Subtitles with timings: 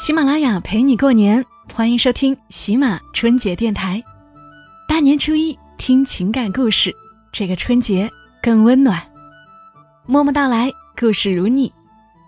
[0.00, 1.44] 喜马拉雅陪你过年，
[1.74, 4.02] 欢迎收听喜马春节电台。
[4.88, 6.90] 大年初一听情感故事，
[7.30, 8.10] 这个春节
[8.42, 8.98] 更温暖。
[10.06, 11.70] 默默到来，故事如你，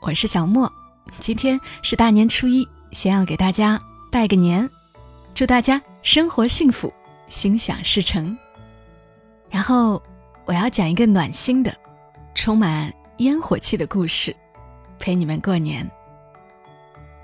[0.03, 0.71] 我是小莫。
[1.19, 3.81] 今天是大年初一，先要给大家
[4.11, 4.69] 拜个年，
[5.35, 6.93] 祝大家生活幸福，
[7.27, 8.37] 心想事成。
[9.49, 10.01] 然后
[10.45, 11.75] 我要讲一个暖心的、
[12.35, 14.37] 充满烟火气的故事，
[14.99, 15.91] 陪你们过年。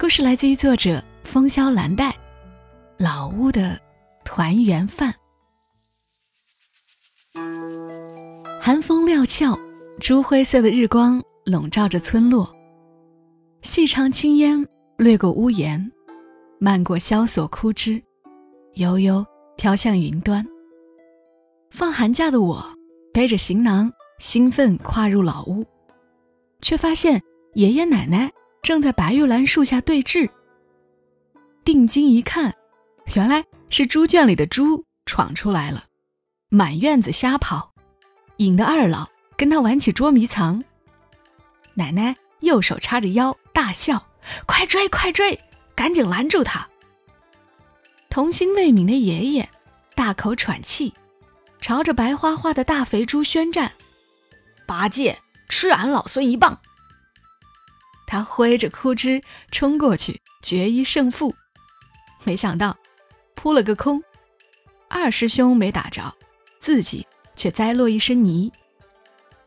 [0.01, 2.09] 故事来自于作者风萧兰黛，
[2.99, 3.77] 《老屋的
[4.25, 5.13] 团圆饭》。
[8.61, 9.59] 寒风料峭，
[9.99, 12.49] 朱灰色的日光笼罩着村落，
[13.63, 14.65] 细长青烟
[14.99, 15.91] 掠过屋檐，
[16.61, 18.01] 漫过萧索枯枝，
[18.75, 20.47] 悠悠飘向云端。
[21.73, 22.65] 放寒假的我，
[23.13, 25.67] 背着行囊，兴奋跨入老屋，
[26.63, 27.21] 却发现
[27.55, 28.33] 爷爷奶奶。
[28.63, 30.29] 正在白玉兰树下对峙。
[31.65, 32.55] 定睛一看，
[33.15, 35.85] 原来是猪圈里的猪闯出来了，
[36.49, 37.73] 满院子瞎跑，
[38.39, 40.63] 引得二老跟他玩起捉迷藏。
[41.75, 44.07] 奶奶右手叉着腰大笑
[44.47, 45.39] ：“快追，快追，
[45.75, 46.67] 赶紧拦住他！”
[48.11, 49.49] 童心未泯的爷爷
[49.95, 50.93] 大口喘气，
[51.61, 53.73] 朝着白花花的大肥猪宣战
[54.67, 56.61] ：“八戒，吃俺老孙一棒！”
[58.09, 61.35] 他挥着枯枝冲过去，决一胜负。
[62.25, 62.75] 没想到
[63.35, 64.03] 扑了个空，
[64.89, 66.17] 二师兄没打着，
[66.59, 68.51] 自己却栽落一身泥。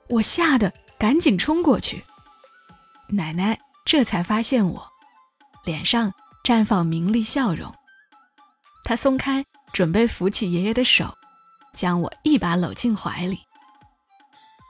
[0.07, 2.03] 我吓得赶紧冲过去，
[3.09, 4.87] 奶奶这才发现我，
[5.65, 7.73] 脸上绽放明丽笑容。
[8.83, 11.11] 她松开准备扶起爷爷的手，
[11.73, 13.39] 将我一把搂进怀里。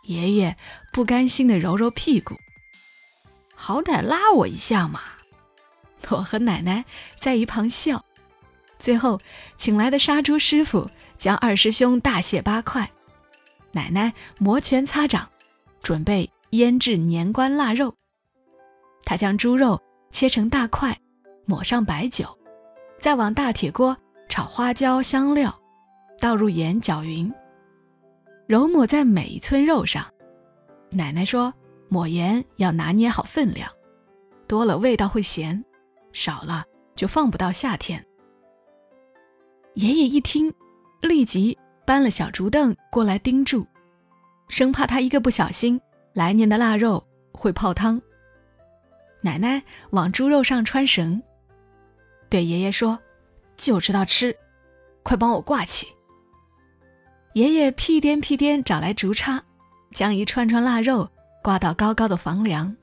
[0.06, 0.56] 爷爷
[0.94, 2.38] 不甘心地揉揉屁股。
[3.64, 5.02] 好歹拉我一下嘛！
[6.10, 6.84] 我和奶奶
[7.20, 8.04] 在一旁笑。
[8.80, 9.22] 最后，
[9.56, 12.90] 请来的杀猪师傅将二师兄大卸八块，
[13.72, 15.30] 奶奶摩拳擦掌，
[15.84, 17.96] 准备腌制年关腊肉。
[19.06, 19.80] 他将猪肉
[20.12, 21.00] 切成大块，
[21.46, 22.36] 抹上白酒，
[23.00, 23.96] 再往大铁锅
[24.28, 25.56] 炒花椒香料，
[26.20, 27.32] 倒入盐搅匀，
[28.48, 30.04] 揉抹在每一寸肉上。
[30.94, 31.54] 奶奶说。
[31.94, 33.70] 抹盐要拿捏好分量，
[34.48, 35.62] 多了味道会咸，
[36.14, 36.64] 少了
[36.96, 38.02] 就放不到夏天。
[39.74, 40.54] 爷爷一听，
[41.02, 43.68] 立即搬了小竹凳过来盯住，
[44.48, 45.78] 生怕他一个不小心，
[46.14, 48.02] 来年的腊肉会泡汤。
[49.20, 51.22] 奶奶往猪肉上穿绳，
[52.30, 52.98] 对爷爷说
[53.58, 54.34] ：“就知道吃，
[55.04, 55.88] 快帮我挂起。”
[57.36, 59.44] 爷爷屁颠屁颠找来竹叉，
[59.94, 61.10] 将一串串腊肉。
[61.44, 62.76] 挂到高高的房梁，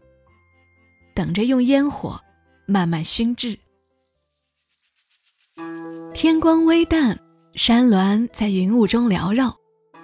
[1.14, 2.20] 等着用烟火
[2.66, 3.58] 慢慢熏制。
[6.12, 7.19] 天光微淡，
[7.54, 9.56] 山峦在云雾中缭绕，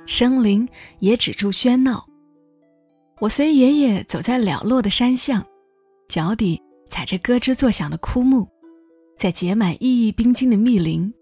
[0.07, 0.69] 生灵
[1.01, 2.07] 也止住喧闹。
[3.21, 5.45] 我随爷爷走在寥落的山巷，
[6.09, 8.49] 脚底踩着咯吱作响的枯木，
[9.19, 11.13] 在结满熠熠冰晶的密林，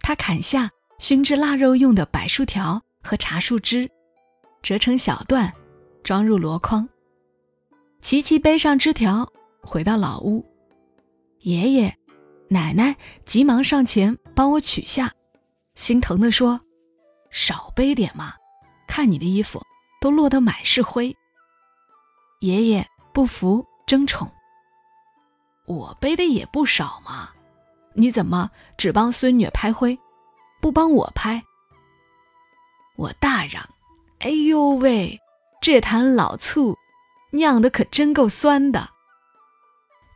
[0.00, 3.90] 他砍下熏制腊肉用的柏树条和茶树枝，
[4.62, 5.52] 折成小段。
[6.02, 6.88] 装入箩筐，
[8.00, 9.30] 琪琪背上枝条，
[9.62, 10.44] 回到老屋。
[11.40, 11.96] 爷爷、
[12.48, 15.12] 奶奶急忙上前帮我取下，
[15.76, 16.60] 心疼地说
[17.30, 18.34] ：“少背点嘛，
[18.88, 19.62] 看你的衣服
[20.00, 21.16] 都落得满是灰。”
[22.40, 24.28] 爷爷不服，争宠
[25.66, 27.30] ：“我背的也不少嘛，
[27.94, 29.96] 你怎么只帮孙女拍灰，
[30.60, 31.40] 不帮我拍？”
[32.98, 33.64] 我大嚷
[34.18, 35.16] ：“哎呦喂！”
[35.62, 36.76] 这坛老醋，
[37.30, 38.90] 酿的可真够酸的。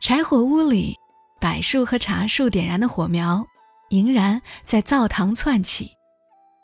[0.01, 0.97] 柴火屋里，
[1.41, 3.47] 柏树和茶树点燃的火苗，
[3.91, 5.89] 迎然在灶堂窜起，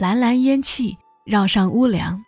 [0.01, 2.21] 蓝蓝烟气绕上屋梁。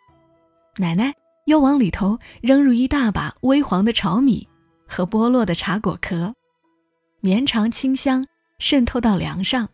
[0.76, 1.12] 奶奶
[1.46, 4.48] 又往里头扔入一大把微黄的炒米
[4.86, 6.32] 和剥落的茶果壳，
[7.18, 8.24] 绵长清香
[8.60, 9.68] 渗透到梁上，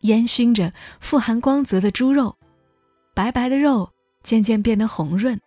[0.00, 2.36] 烟熏着富含光泽的猪肉，
[3.14, 3.88] 白白的肉
[4.24, 5.40] 渐渐变得红润。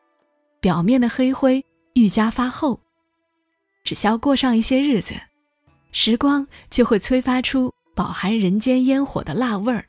[0.62, 1.66] 表面的黑灰
[1.96, 2.80] 愈加发厚，
[3.84, 5.16] 只需要过上一些日子，
[5.92, 9.84] 时光就会催发出饱含人间烟火的辣味儿。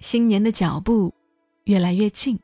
[0.00, 1.14] 新年的脚步
[1.64, 2.38] 越来越近。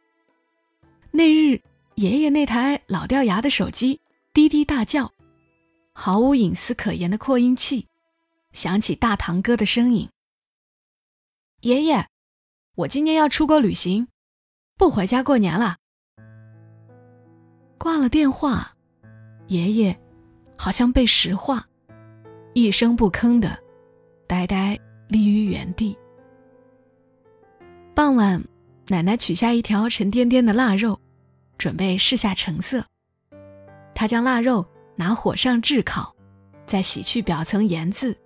[1.11, 1.61] 那日，
[1.97, 4.01] 爷爷那台老掉牙的手机
[4.33, 5.13] 滴滴大叫，
[5.93, 7.87] 毫无隐私可言的扩音器，
[8.53, 10.09] 响起大堂哥的声音
[11.61, 12.09] ：“爷爷，
[12.77, 14.09] 我今年要出国旅行，
[14.79, 15.77] 不回家过年了。”
[17.85, 18.75] 挂了电话，
[19.49, 19.95] 爷爷
[20.57, 21.63] 好像被石化，
[22.55, 23.59] 一声不吭的
[24.27, 25.95] 呆呆立于原地。
[27.95, 28.43] 傍晚，
[28.89, 30.99] 奶奶取下一条沉甸甸的腊肉，
[31.59, 32.83] 准备试下成色。
[33.95, 34.67] 她将腊肉
[34.97, 36.17] 拿火上炙烤，
[36.65, 38.17] 再洗去表层盐渍，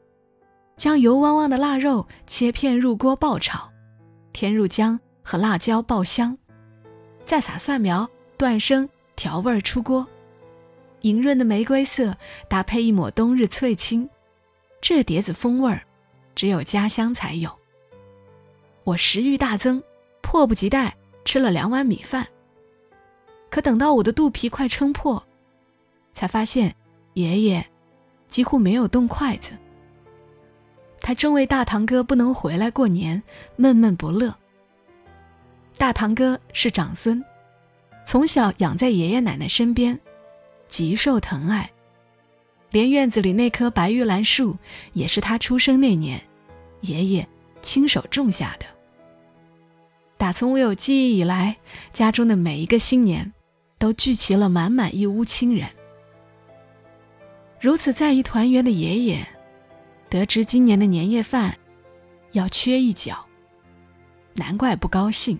[0.77, 3.69] 将油汪汪的腊肉切片入锅爆炒，
[4.33, 6.39] 添入姜和辣椒爆香，
[7.25, 8.89] 再撒蒜苗断生
[9.19, 10.07] 调味出锅。
[11.01, 12.17] 莹润的玫瑰色
[12.49, 14.09] 搭配一抹冬日翠青，
[14.81, 15.83] 这碟子风味儿，
[16.37, 17.51] 只有家乡才有。
[18.85, 19.83] 我食欲大增，
[20.23, 22.27] 迫不及待吃了两碗米饭。
[23.51, 25.21] 可等到我的肚皮快撑破，
[26.13, 26.73] 才发现
[27.15, 27.67] 爷爷
[28.29, 29.51] 几乎没有动筷子。
[31.01, 33.21] 他正为大堂哥不能回来过年
[33.57, 34.33] 闷闷不乐。
[35.77, 37.25] 大堂哥是长孙，
[38.09, 40.01] 从小养在爷爷奶奶身边。
[40.67, 41.71] 极受疼爱，
[42.71, 44.57] 连院子里那棵白玉兰树
[44.95, 46.19] 也是他出生那年，
[46.81, 47.29] 爷爷
[47.61, 48.65] 亲手种下的。
[50.17, 51.55] 打从我有记忆以来，
[51.93, 53.31] 家中的每一个新年，
[53.77, 55.69] 都聚齐了满满一屋亲人。
[57.61, 59.29] 如此在意团圆的爷爷，
[60.09, 61.55] 得知今年的年夜饭
[62.33, 63.23] 要缺一角，
[64.35, 65.39] 难怪不高兴。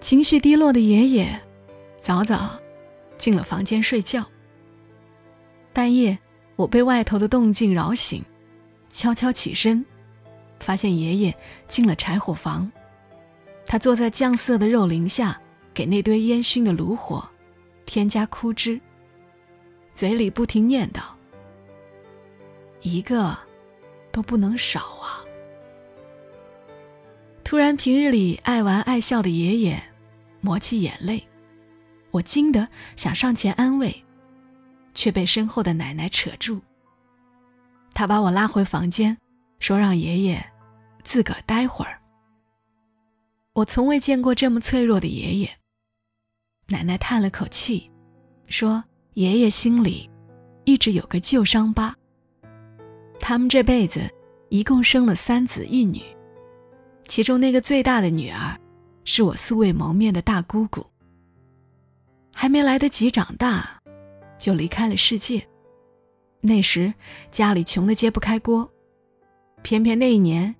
[0.00, 1.40] 情绪低落的爷爷。
[1.98, 2.56] 早早
[3.18, 4.24] 进了房间睡觉。
[5.72, 6.16] 半夜，
[6.54, 8.24] 我被外头的动静扰醒，
[8.88, 9.84] 悄悄起身，
[10.60, 11.34] 发现爷爷
[11.66, 12.70] 进了柴火房。
[13.66, 15.36] 他坐在酱色的肉林下，
[15.74, 17.28] 给那堆烟熏的炉火
[17.84, 18.80] 添加枯枝，
[19.92, 21.00] 嘴里不停念叨
[22.82, 23.36] ：“一个
[24.12, 25.24] 都不能少啊！”
[27.46, 29.80] 突然，平日里爱玩爱笑的爷爷
[30.40, 31.24] 抹起眼泪。
[32.10, 32.66] 我惊得
[32.96, 34.04] 想上前安慰，
[34.94, 36.60] 却被身后的奶奶扯住。
[37.94, 39.16] 她把我拉回房间，
[39.60, 40.44] 说让爷爷
[41.04, 41.96] 自个儿待会儿。
[43.52, 45.56] 我从未见过这么脆弱的爷爷。
[46.66, 47.88] 奶奶叹了口气，
[48.48, 48.82] 说
[49.14, 50.10] ：“爷爷心里
[50.64, 51.94] 一直有个旧伤疤。
[53.20, 54.00] 他们这辈子
[54.48, 56.02] 一共生了三子一女，
[57.08, 58.58] 其中那个最大的女儿，
[59.04, 60.84] 是我素未谋面的大姑姑。”
[62.32, 63.80] 还没来得及长大，
[64.38, 65.42] 就离开了世界。
[66.42, 66.92] 那时
[67.30, 68.70] 家里穷得揭不开锅，
[69.62, 70.54] 偏偏那一年，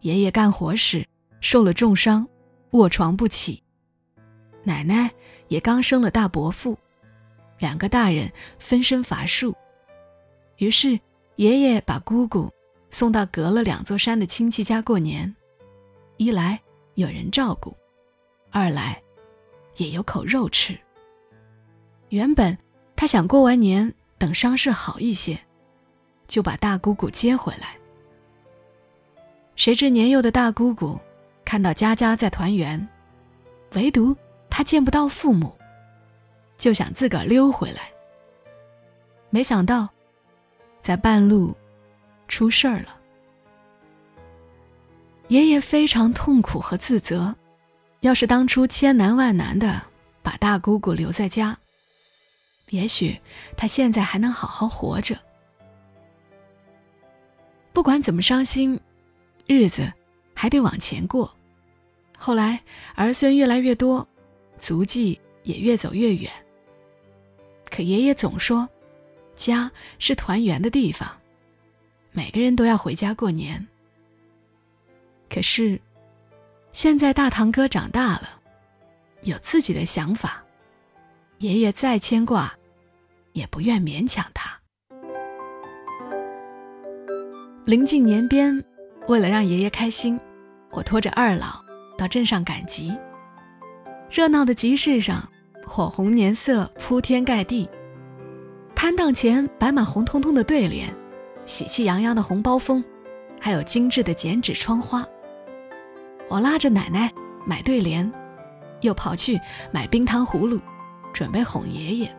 [0.00, 1.06] 爷爷干活时
[1.40, 2.28] 受了重伤，
[2.72, 3.62] 卧床不起。
[4.62, 5.10] 奶奶
[5.48, 6.76] 也刚生了大伯父，
[7.58, 9.54] 两个大人分身乏术。
[10.58, 11.00] 于是
[11.36, 12.52] 爷爷把姑姑
[12.90, 15.34] 送到隔了两座山的亲戚家过年，
[16.16, 16.60] 一来
[16.94, 17.76] 有人照顾，
[18.50, 19.00] 二来
[19.76, 20.78] 也有口肉吃。
[22.10, 22.56] 原本
[22.94, 25.38] 他想过完年等伤势好一些，
[26.28, 27.76] 就把大姑姑接回来。
[29.56, 30.98] 谁知年幼的大姑姑
[31.44, 32.88] 看到家家在团圆，
[33.72, 34.16] 唯独
[34.48, 35.52] 她见不到父母，
[36.56, 37.90] 就想自个儿溜回来。
[39.30, 39.88] 没想到，
[40.80, 41.52] 在半路
[42.28, 42.96] 出事儿了。
[45.28, 47.34] 爷爷非常痛苦和自责，
[48.00, 49.82] 要是当初千难万难的
[50.22, 51.56] 把大姑姑留在家。
[52.70, 53.18] 也许
[53.56, 55.18] 他现在还能好好活着。
[57.72, 58.78] 不管怎么伤心，
[59.46, 59.92] 日子
[60.34, 61.34] 还得往前过。
[62.16, 62.60] 后来
[62.94, 64.06] 儿孙越来越多，
[64.58, 66.30] 足迹也越走越远。
[67.70, 68.68] 可爷爷总说，
[69.34, 71.10] 家是团圆的地方，
[72.12, 73.66] 每个人都要回家过年。
[75.28, 75.80] 可是，
[76.72, 78.30] 现在大堂哥长大了，
[79.22, 80.42] 有自己的想法。
[81.38, 82.54] 爷爷再牵挂，
[83.32, 84.50] 也不愿勉强他。
[87.64, 88.62] 临近年边，
[89.08, 90.18] 为了让爷爷开心，
[90.70, 91.62] 我拖着二老
[91.98, 92.96] 到镇上赶集。
[94.10, 95.28] 热闹的集市上，
[95.66, 97.68] 火红年色铺天盖地，
[98.74, 100.94] 摊档前摆满红彤彤的对联，
[101.44, 102.82] 喜气洋洋的红包封，
[103.40, 105.04] 还有精致的剪纸窗花。
[106.34, 107.14] 我拉着奶奶
[107.46, 108.12] 买对联，
[108.80, 110.60] 又跑去买冰糖葫芦。
[111.12, 112.16] 准备哄爷爷，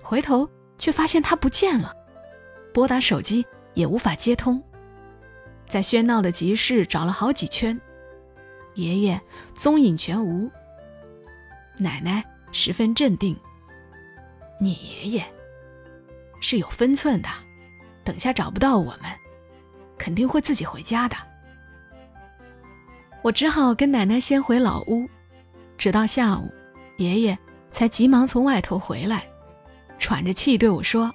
[0.00, 1.92] 回头却发现他不见了，
[2.72, 3.44] 拨打手机
[3.74, 4.62] 也无法接通。
[5.66, 7.76] 在喧闹的集市找了好几圈，
[8.74, 9.20] 爷爷
[9.52, 10.48] 踪影全无。
[11.78, 13.36] 奶奶十分镇定
[14.62, 15.26] ：“你爷爷
[16.40, 17.28] 是有分寸的，
[18.04, 19.10] 等下找不到我们，
[19.98, 21.16] 肯定会自己回家的。”
[23.22, 25.08] 我只好跟奶奶先回老屋，
[25.78, 26.50] 直到下午，
[26.98, 27.38] 爷爷。
[27.72, 29.26] 才急忙从外头回来，
[29.98, 31.10] 喘着气对我说：“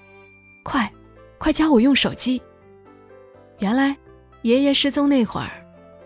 [0.66, 0.92] 快，
[1.38, 2.42] 快教我用手机。”
[3.62, 3.96] 原来，
[4.42, 5.52] 爷爷失踪那会儿，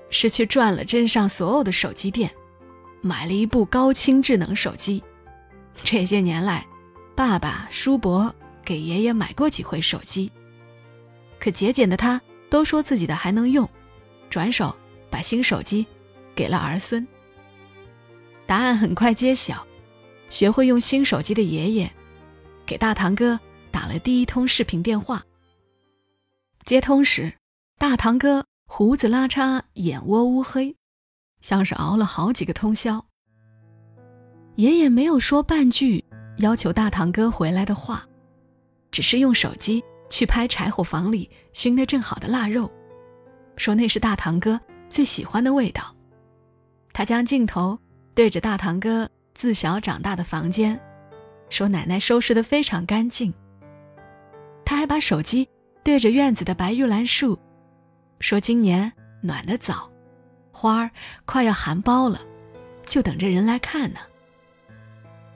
[0.10, 2.30] 是去转了镇上所有的手机店，
[3.00, 5.02] 买了一部高清智能手机。
[5.86, 6.68] 这些年来，
[7.16, 10.30] 爸爸、叔伯给爷爷买过几回手机，
[11.40, 13.68] 可节俭的他都说自己的还能用，
[14.30, 14.76] 转手
[15.12, 15.86] 把新手机
[16.34, 17.06] 给了儿孙。
[18.48, 19.64] 答案很快揭晓，
[20.30, 21.92] 学会用新手机的爷爷，
[22.66, 23.40] 给大堂哥
[23.70, 25.24] 打了第一通视频电话。
[26.66, 27.32] 接通时。
[27.78, 30.76] 大堂哥胡子拉碴，眼窝乌黑，
[31.40, 33.04] 像是熬了好几个通宵。
[34.54, 36.06] 爷爷没有说半句
[36.38, 38.08] 要求大堂哥回来的话，
[38.92, 42.72] 只是用手机去拍柴火房里熏得正好的腊肉，
[43.58, 45.96] 说那是大堂哥最喜欢的味道。
[46.92, 47.80] 他将镜头
[48.14, 50.78] 对着大堂哥自小长大的房间，
[51.50, 53.34] 说奶奶收拾得非常干净。
[54.66, 55.48] 他还把手机
[55.82, 57.40] 对着院子的白玉兰树。
[58.20, 59.90] 说今年暖得早，
[60.52, 60.92] 花儿
[61.26, 62.22] 快要含苞了，
[62.86, 64.00] 就等着人来看呢。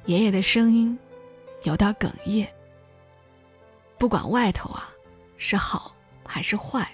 [0.05, 0.99] 爷爷的声音
[1.63, 2.47] 有点哽咽。
[3.97, 4.89] 不管外头啊
[5.37, 5.95] 是好
[6.25, 6.87] 还是坏，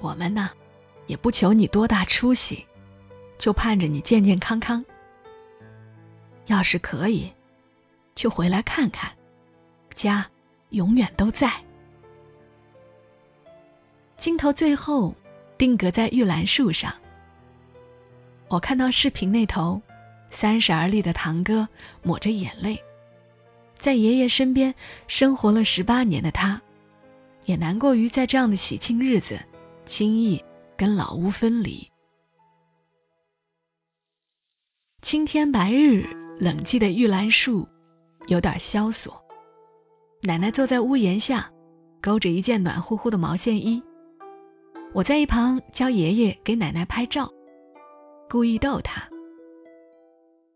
[0.00, 0.50] 我们呢
[1.06, 2.64] 也不求你多大出息，
[3.38, 4.84] 就盼着你健健康康。
[6.46, 7.32] 要是可以，
[8.14, 9.10] 就回来看看，
[9.94, 10.26] 家
[10.70, 11.52] 永远都在。
[14.16, 15.14] 镜头最后
[15.58, 16.94] 定格在玉兰树上。
[18.48, 19.80] 我看到视频那头，
[20.30, 21.66] 三十而立的堂哥
[22.02, 22.78] 抹着眼泪，
[23.78, 24.74] 在爷爷身边
[25.08, 26.60] 生活了十八年的他，
[27.46, 29.40] 也难过于在这样的喜庆日子，
[29.86, 30.42] 轻易
[30.76, 31.90] 跟老屋分离。
[35.02, 36.02] 青天白日，
[36.38, 37.68] 冷寂的玉兰树，
[38.26, 39.22] 有点萧索。
[40.22, 41.52] 奶奶坐在屋檐下，
[42.00, 43.82] 勾着一件暖乎乎的毛线衣。
[44.92, 47.30] 我在一旁教爷爷给奶奶拍照，
[48.30, 49.06] 故意逗他。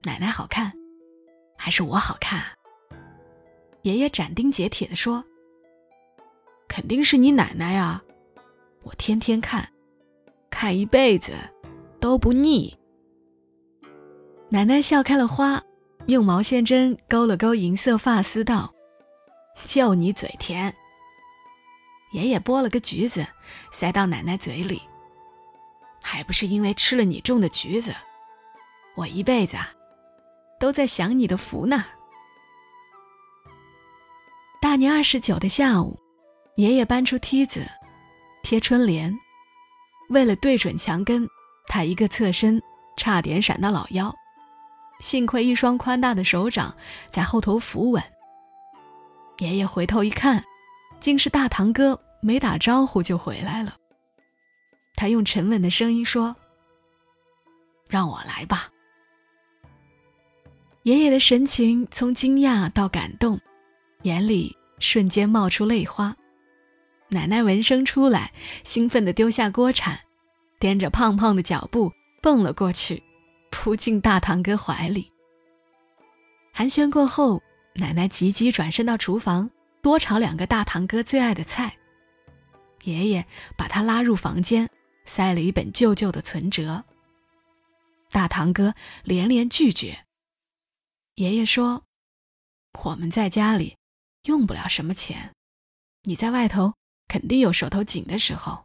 [0.05, 0.73] 奶奶好看，
[1.57, 2.43] 还是我好看？
[3.83, 5.23] 爷爷斩钉截铁地说
[6.69, 8.03] ：“肯定是你奶奶啊！
[8.83, 9.69] 我天天看，
[10.51, 11.33] 看一辈子
[12.01, 12.77] 都不腻。”
[14.51, 15.63] 奶奶笑开了花，
[16.07, 18.73] 用毛线针勾了勾银色发丝，道
[19.65, 20.75] ：“就你嘴甜。”
[22.13, 23.27] 爷爷剥了个橘子，
[23.71, 24.81] 塞到奶奶嘴里。
[26.03, 27.95] 还不是因为吃了你种的橘子，
[28.95, 29.71] 我一辈子啊，
[30.59, 31.85] 都在享你的福呢。
[34.63, 35.99] 大年二十九的下午，
[36.57, 37.69] 爷爷搬出梯子，
[38.43, 39.15] 贴春联。
[40.09, 41.29] 为了对准墙根，
[41.67, 42.61] 他一个侧身，
[42.97, 44.15] 差点闪到老腰。
[45.01, 46.75] 幸亏一双宽大的手掌
[47.11, 48.03] 在后头扶稳。
[49.39, 50.45] 爷爷回头一看。
[51.01, 53.77] 竟是大堂哥没打招呼就回来了。
[54.97, 56.35] 他用沉稳的声音说
[57.89, 58.69] ：“让我来吧。”
[60.83, 63.41] 爷爷的神情从惊讶到感动，
[64.03, 66.17] 眼里瞬间冒出泪花。
[67.11, 68.33] 奶奶闻声出来，
[68.65, 69.99] 兴奋地丢下锅铲，
[70.61, 73.03] 踮着胖胖的脚步蹦了过去，
[73.51, 75.11] 扑进大堂哥怀里。
[76.53, 77.43] 寒暄过后，
[77.75, 79.51] 奶奶急急转身到厨房。
[79.81, 81.79] 多炒两个大堂哥最爱的菜。
[82.83, 83.25] 爷爷
[83.57, 84.69] 把他拉入房间，
[85.07, 86.85] 塞了一本旧旧的存折。
[88.11, 88.75] 大堂哥
[89.05, 90.05] 连连拒绝。
[91.15, 91.85] 爷爷说
[92.83, 93.77] ：“我们在家里
[94.25, 95.33] 用不了什么钱，
[96.03, 96.75] 你在外头
[97.09, 98.65] 肯定有手头紧的时候，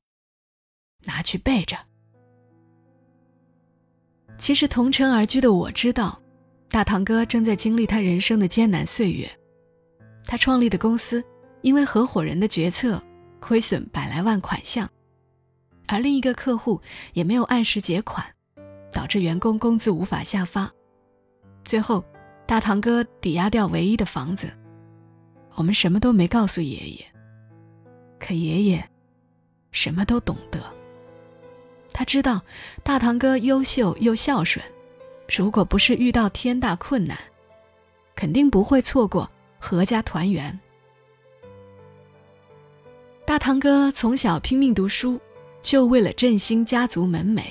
[1.06, 1.78] 拿去备着。”
[4.38, 6.22] 其实同城而居的我知道，
[6.70, 9.32] 大堂哥正在经历他人生的艰难岁月。
[10.26, 11.24] 他创立的公司，
[11.62, 13.02] 因为合伙人的决策
[13.40, 14.90] 亏损百来万款项，
[15.88, 16.82] 而另一个客户
[17.14, 18.26] 也没有按时结款，
[18.92, 20.70] 导致员工工资无法下发。
[21.64, 22.04] 最后，
[22.46, 24.52] 大堂哥抵押掉唯一的房子，
[25.56, 27.13] 我们什么都没告诉爷爷。
[28.26, 28.90] 可爷爷
[29.74, 30.58] 什么都懂得，
[31.92, 32.42] 他知道
[32.82, 34.64] 大堂哥优秀又孝顺，
[35.28, 37.20] 如果不是遇到天大困难，
[38.16, 39.30] 肯定不会错过。
[39.60, 40.58] 阖家团圆。
[43.26, 45.20] 大堂哥从小拼命读书，
[45.62, 47.44] 就为了振兴家族门楣。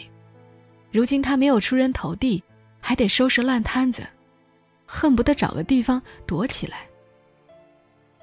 [0.91, 2.43] 如今他没有出人头地，
[2.81, 4.07] 还得收拾烂摊子，
[4.87, 6.87] 恨不得找个地方躲起来。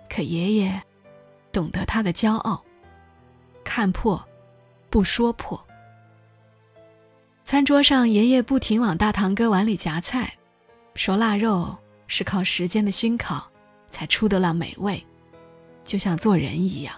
[0.08, 0.82] 可爷爷
[1.51, 2.63] 懂得他的骄傲，
[3.63, 4.24] 看破
[4.89, 5.63] 不说破。
[7.44, 10.34] 餐桌上，爷爷不停往大堂哥碗里夹菜，
[10.96, 11.77] 说腊肉
[12.08, 13.50] 是靠时间的熏烤。
[13.91, 15.03] 才出得了美味，
[15.84, 16.94] 就像做人一样，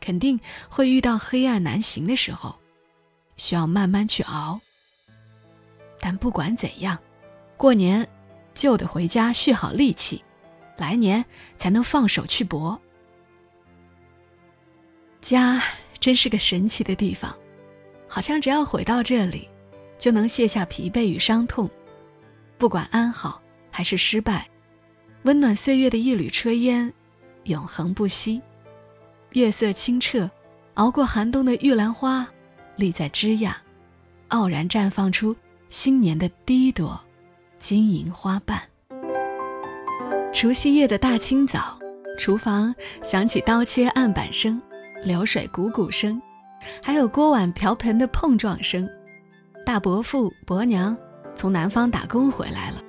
[0.00, 0.38] 肯定
[0.68, 2.54] 会遇到黑暗难行的时候，
[3.36, 4.60] 需要慢慢去熬。
[5.98, 6.96] 但不管怎样，
[7.56, 8.08] 过年
[8.54, 10.22] 就得回家蓄好力气，
[10.76, 11.24] 来年
[11.56, 12.80] 才能放手去搏。
[15.24, 15.62] 家
[15.98, 17.34] 真是个神奇的地方，
[18.06, 19.48] 好像只要回到这里，
[19.98, 21.68] 就能卸下疲惫与伤痛，
[22.58, 23.40] 不管安好
[23.70, 24.46] 还是失败，
[25.22, 26.92] 温暖岁月的一缕炊烟。
[27.44, 28.40] 永恒不息，
[29.32, 30.30] 月色清澈，
[30.74, 32.26] 熬过寒冬的玉兰花，
[32.76, 33.54] 立在枝桠，
[34.28, 35.34] 傲然绽放出
[35.70, 36.98] 新年的第一朵
[37.58, 38.60] 金银花瓣。
[40.32, 41.78] 除夕夜的大清早，
[42.18, 44.60] 厨房响起刀切案板声，
[45.04, 46.20] 流水汩汩声，
[46.82, 48.88] 还有锅碗瓢盆的碰撞声。
[49.64, 50.96] 大伯父、伯娘
[51.36, 52.82] 从南方打工回来了，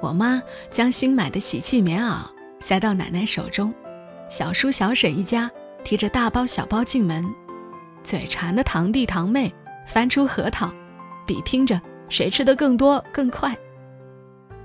[0.00, 2.26] 我妈将新买的喜气棉袄。
[2.58, 3.72] 塞到奶奶手中，
[4.30, 5.50] 小叔小婶一家
[5.84, 7.24] 提着大包小包进门，
[8.02, 9.54] 嘴馋的堂弟堂妹
[9.86, 10.72] 翻出核桃，
[11.26, 13.54] 比拼着谁吃的更多更快。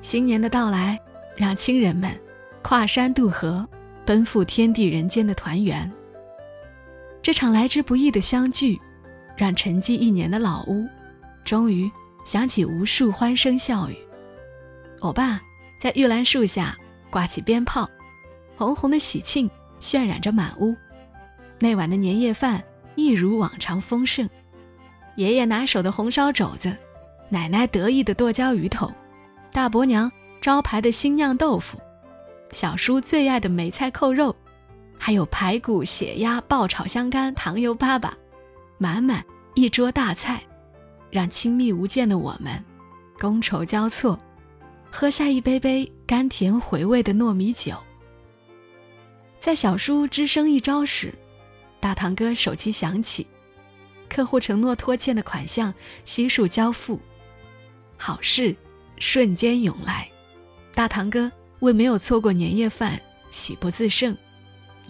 [0.01, 0.97] 新年的到来，
[1.35, 2.09] 让亲人们
[2.61, 3.67] 跨山渡河，
[4.05, 5.91] 奔赴天地人间的团圆。
[7.21, 8.79] 这场来之不易的相聚，
[9.37, 10.87] 让沉寂一年的老屋，
[11.43, 11.89] 终于
[12.25, 13.95] 响起无数欢声笑语。
[14.99, 15.41] 我爸
[15.81, 16.77] 在玉兰树下。
[17.11, 17.89] 挂起鞭炮，
[18.55, 19.51] 红红的喜庆
[19.81, 20.73] 渲染着满屋。
[21.59, 22.63] 那晚的年夜饭
[22.95, 24.29] 一如往常丰盛，
[25.17, 26.73] 爷爷拿手的红烧肘子，
[27.27, 28.89] 奶奶得意的剁椒鱼头，
[29.51, 30.09] 大伯娘
[30.39, 31.77] 招牌的新酿豆腐，
[32.53, 34.33] 小叔最爱的梅菜扣肉，
[35.03, 38.11] 还有排骨、血鸭、爆炒香干、糖油粑粑，
[38.77, 40.43] 满满一桌大菜，
[41.09, 42.63] 让亲密无间的我们
[43.17, 44.19] 觥筹交错。
[44.91, 47.75] 喝下一杯杯甘甜回味的糯米酒。
[49.39, 51.11] 在小叔吱声一招时，
[51.79, 53.25] 大堂哥手机响起，
[54.07, 55.73] 客户承诺拖欠的款项
[56.05, 56.99] 悉数交付，
[57.97, 58.55] 好事
[58.99, 60.07] 瞬间涌来。
[60.75, 64.15] 大堂哥为没有错过年夜饭喜不自胜，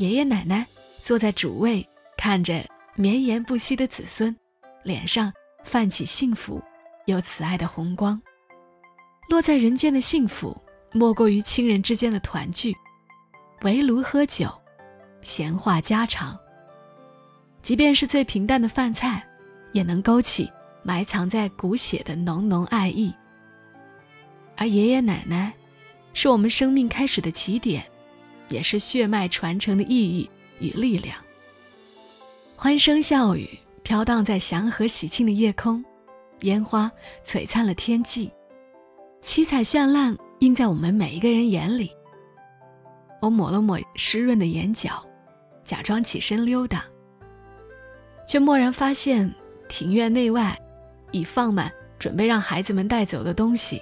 [0.01, 0.65] 爷爷奶奶
[0.99, 1.87] 坐在主位，
[2.17, 4.35] 看着绵延不息的子孙，
[4.81, 5.31] 脸上
[5.63, 6.59] 泛起幸福
[7.05, 8.19] 又慈爱的红光。
[9.29, 10.59] 落在人间的幸福，
[10.91, 12.75] 莫过于亲人之间的团聚，
[13.61, 14.51] 围炉喝酒，
[15.21, 16.35] 闲话家常。
[17.61, 19.23] 即便是最平淡的饭菜，
[19.71, 23.13] 也能勾起埋藏在骨血的浓浓爱意。
[24.57, 25.53] 而爷爷奶奶，
[26.11, 27.85] 是我们生命开始的起点，
[28.51, 31.17] 也是血脉传承的意义与力量。
[32.55, 33.49] 欢声笑语
[33.81, 35.83] 飘荡在祥和喜庆的夜空，
[36.41, 36.91] 烟花
[37.25, 38.31] 璀璨了天际。
[39.21, 41.91] 七彩绚烂映在我们每一个人眼里。
[43.21, 45.03] 我抹了抹湿润的眼角，
[45.63, 46.83] 假装起身溜达，
[48.27, 49.31] 却蓦然发现
[49.69, 50.59] 庭院内外
[51.11, 53.81] 已放满准备让孩子们带走的东西。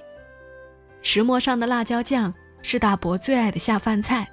[1.02, 4.30] 石磨上的辣椒酱是大伯最爱的下饭菜，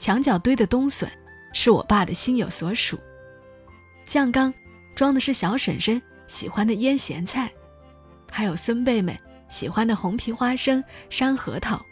[0.00, 1.06] 墙角堆的冬笋
[1.52, 2.98] 是我爸的心有所属，
[4.06, 4.52] 酱缸
[4.96, 7.52] 装的是小婶婶喜欢的腌咸菜，
[8.30, 9.16] 还有孙辈们。
[9.50, 11.84] 喜欢的红皮花生、山核桃，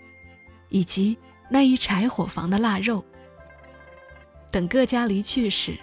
[0.69, 1.19] 以及
[1.51, 3.05] 那一柴火房的腊肉。
[4.53, 5.77] 等各家离去时，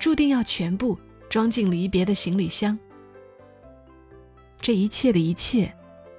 [0.00, 0.98] 注定要全部
[1.30, 2.76] 装进离别的行李箱。
[4.60, 5.72] 这一切的一切，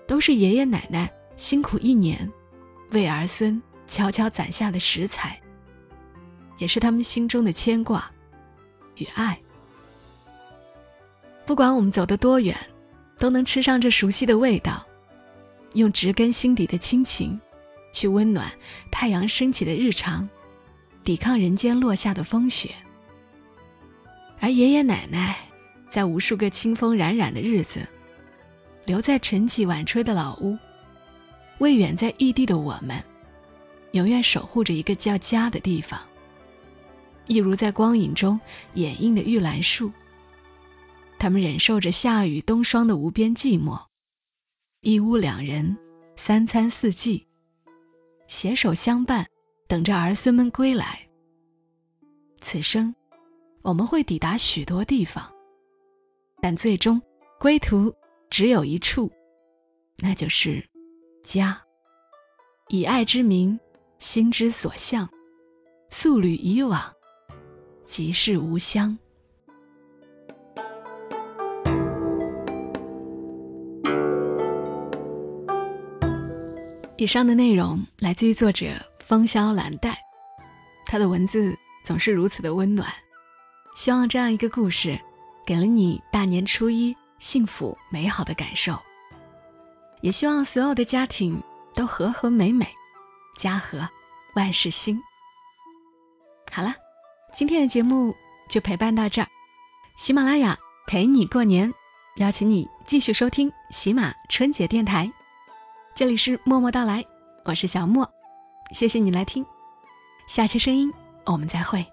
[0.07, 2.31] 都是爷爷奶奶辛苦一年，
[2.91, 5.39] 为儿孙悄悄攒下的食材，
[6.57, 8.11] 也是他们心中的牵挂
[8.95, 9.37] 与爱。
[11.45, 12.55] 不管我们走得多远。
[13.19, 14.85] 都能吃上这熟悉的味道，
[15.73, 17.41] 用植根心底的亲情，
[17.91, 18.51] 去温暖
[18.91, 20.29] 太阳升起的日常，
[21.03, 22.69] 抵抗人间落下的风雪。
[24.39, 25.35] 而爷爷奶奶，
[25.89, 27.79] 在无数个清风冉冉的日子，
[28.85, 30.55] 留在晨起晚吹的老屋，
[31.57, 33.03] 为远在异地的我们，
[33.97, 35.99] 永远守护着一个叫家的地方。
[37.25, 38.39] 一如在光影中
[38.75, 39.91] 掩映的玉兰树。
[41.19, 43.83] 他们忍受着夏雨冬霜的无边寂寞，
[44.81, 45.75] 一屋两人，
[46.15, 47.25] 三餐四季，
[48.27, 49.25] 携手相伴，
[49.67, 50.99] 等着儿孙们归来。
[52.39, 52.93] 此生，
[53.63, 55.27] 我们会抵达许多地方，
[56.39, 57.01] 但最终
[57.39, 57.91] 归途
[58.29, 59.11] 只有一处，
[59.97, 60.63] 那就是
[61.23, 61.59] 家。
[62.69, 63.59] 以爱之名，
[63.97, 65.09] 心之所向，
[65.89, 66.93] 素履以往，
[67.85, 68.97] 即是吾乡。
[76.95, 78.67] 以上的内容来自于作者
[78.99, 79.97] 风萧兰黛。
[80.85, 82.87] 他的文字总是如此的温暖。
[83.75, 84.99] 希望这样一个故事，
[85.45, 88.77] 给了你大年初一幸福美好的感受。
[90.01, 91.41] 也希望所有的家庭
[91.73, 92.67] 都和和美美，
[93.37, 93.87] 家和
[94.35, 95.01] 万事兴。
[96.51, 96.73] 好了，
[97.31, 98.13] 今天的节目
[98.49, 99.27] 就陪伴到这儿。
[99.95, 101.71] 喜马拉雅陪你过年，
[102.17, 105.09] 邀请你继续收听喜马春节电台。
[105.95, 107.05] 这里是默默到来，
[107.45, 108.09] 我是小莫，
[108.71, 109.45] 谢谢你来听。
[110.27, 110.91] 下期声音
[111.25, 111.85] 我们再会。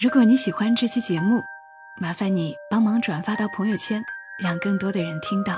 [0.00, 1.40] 如果你喜欢这期节目，
[2.00, 4.02] 麻烦你帮忙转发到朋友圈，
[4.42, 5.56] 让更多的人听到。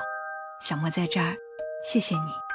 [0.61, 1.35] 小莫在这儿，
[1.83, 2.46] 谢谢你。